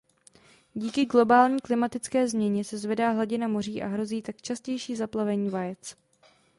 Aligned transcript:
Díky 0.75 1.05
globální 1.05 1.61
klimatické 1.61 2.27
změně 2.27 2.63
se 2.63 2.77
zvedá 2.77 3.11
hladina 3.11 3.47
moří 3.47 3.83
a 3.83 3.87
hrozí 3.87 4.21
tak 4.21 4.41
častější 4.41 4.95
zaplavení 4.95 5.49
vajec. 5.49 5.95